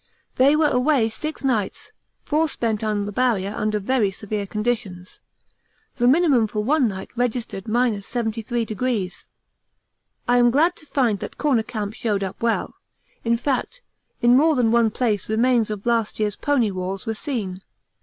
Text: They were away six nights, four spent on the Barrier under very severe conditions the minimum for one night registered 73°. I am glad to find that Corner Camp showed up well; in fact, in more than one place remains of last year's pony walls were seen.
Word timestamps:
They 0.37 0.55
were 0.55 0.67
away 0.69 1.09
six 1.09 1.43
nights, 1.43 1.91
four 2.25 2.47
spent 2.49 2.83
on 2.83 3.05
the 3.05 3.11
Barrier 3.11 3.53
under 3.55 3.77
very 3.77 4.09
severe 4.09 4.47
conditions 4.47 5.19
the 5.97 6.07
minimum 6.07 6.47
for 6.47 6.63
one 6.63 6.87
night 6.87 7.15
registered 7.15 7.65
73°. 7.65 9.25
I 10.27 10.37
am 10.39 10.49
glad 10.49 10.75
to 10.77 10.87
find 10.87 11.19
that 11.19 11.37
Corner 11.37 11.61
Camp 11.61 11.93
showed 11.93 12.23
up 12.23 12.41
well; 12.41 12.73
in 13.23 13.37
fact, 13.37 13.83
in 14.23 14.35
more 14.35 14.55
than 14.55 14.71
one 14.71 14.89
place 14.89 15.29
remains 15.29 15.69
of 15.69 15.85
last 15.85 16.19
year's 16.19 16.35
pony 16.35 16.71
walls 16.71 17.05
were 17.05 17.13
seen. 17.13 17.59